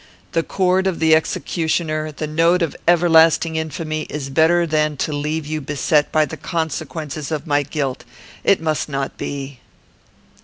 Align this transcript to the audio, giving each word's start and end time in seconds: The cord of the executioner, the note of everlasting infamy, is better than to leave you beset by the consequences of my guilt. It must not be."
The 0.31 0.41
cord 0.41 0.87
of 0.87 0.97
the 0.97 1.13
executioner, 1.13 2.11
the 2.11 2.25
note 2.25 2.63
of 2.63 2.75
everlasting 2.87 3.55
infamy, 3.55 4.07
is 4.09 4.31
better 4.31 4.65
than 4.65 4.97
to 4.97 5.13
leave 5.13 5.45
you 5.45 5.61
beset 5.61 6.11
by 6.11 6.25
the 6.25 6.37
consequences 6.37 7.29
of 7.31 7.45
my 7.45 7.61
guilt. 7.61 8.03
It 8.43 8.59
must 8.59 8.89
not 8.89 9.15
be." 9.19 9.59